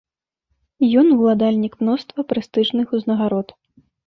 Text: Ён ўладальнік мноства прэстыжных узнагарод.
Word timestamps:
Ён 1.01 1.07
ўладальнік 1.19 1.75
мноства 1.83 2.27
прэстыжных 2.33 2.87
узнагарод. 2.99 3.55